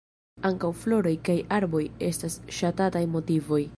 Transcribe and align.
Ankaŭ 0.47 0.71
floroj 0.83 1.13
kaj 1.29 1.35
arboj 1.57 1.83
estas 2.11 2.39
ŝatataj 2.61 3.03
motivoj. 3.19 3.63